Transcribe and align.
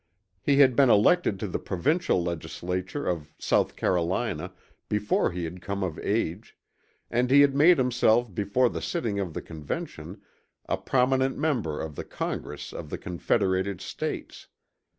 He 0.41 0.57
had 0.57 0.75
been 0.75 0.89
elected 0.89 1.39
to 1.41 1.47
the 1.47 1.59
provincial 1.59 2.23
legislature 2.23 3.05
of 3.05 3.29
South 3.37 3.75
Carolina 3.75 4.51
before 4.89 5.29
he 5.29 5.43
had 5.43 5.61
come 5.61 5.83
of 5.83 5.99
age; 5.99 6.57
and 7.11 7.29
he 7.29 7.41
had 7.41 7.53
made 7.53 7.77
himself 7.77 8.33
before 8.33 8.67
the 8.69 8.81
sitting 8.81 9.19
of 9.19 9.35
the 9.35 9.43
Convention 9.43 10.19
a 10.67 10.75
prominent 10.77 11.37
member 11.37 11.79
of 11.79 11.93
the 11.95 12.03
Congress 12.03 12.73
of 12.73 12.89
the 12.89 12.97
Confederated 12.97 13.79
States. 13.79 14.47